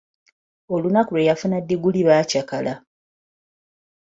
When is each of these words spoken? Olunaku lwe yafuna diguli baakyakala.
Olunaku 0.73 1.11
lwe 1.13 1.27
yafuna 1.29 1.57
diguli 1.67 2.01
baakyakala. 2.07 2.73